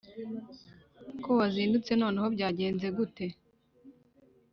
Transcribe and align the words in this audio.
Ko 1.23 1.29
wazindutse 1.39 1.91
noneho 2.01 2.27
byagenze 2.35 2.87
gute 2.97 3.25